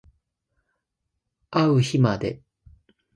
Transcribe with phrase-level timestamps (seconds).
[1.51, 2.41] あう日まで